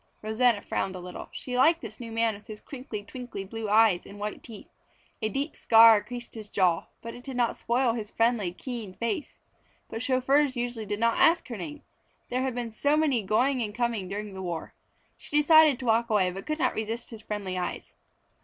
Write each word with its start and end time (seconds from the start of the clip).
Rosanna 0.23 0.63
frowned 0.63 0.95
a 0.95 0.99
little. 0.99 1.29
She 1.31 1.55
liked 1.55 1.79
this 1.81 1.99
new 1.99 2.11
man 2.11 2.33
with 2.33 2.47
his 2.47 2.59
crinkly, 2.59 3.03
twinkly 3.03 3.45
blue 3.45 3.69
eyes 3.69 4.03
and 4.03 4.17
white 4.17 4.41
teeth. 4.41 4.65
A 5.21 5.29
deep 5.29 5.55
scar 5.55 6.01
creased 6.03 6.33
his 6.33 6.49
jaw, 6.49 6.87
but 7.03 7.13
it 7.13 7.23
did 7.23 7.37
not 7.37 7.55
spoil 7.55 7.93
his 7.93 8.09
friendly, 8.09 8.51
keen 8.51 8.95
face. 8.95 9.37
But 9.91 10.01
chauffeurs 10.01 10.55
usually 10.57 10.87
did 10.87 10.99
not 10.99 11.19
ask 11.19 11.47
her 11.49 11.55
name. 11.57 11.83
There 12.29 12.41
had 12.41 12.55
been 12.55 12.71
so 12.71 12.97
many 12.97 13.21
going 13.21 13.61
and 13.61 13.75
coming 13.75 14.07
during 14.09 14.33
the 14.33 14.41
war. 14.41 14.73
She 15.19 15.37
decided 15.37 15.77
to 15.77 15.85
walk 15.85 16.09
away 16.09 16.31
but 16.31 16.47
could 16.47 16.57
not 16.57 16.73
resist 16.73 17.11
his 17.11 17.21
friendly 17.21 17.55
eyes. 17.55 17.93